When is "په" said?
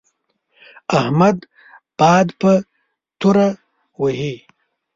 2.41-2.51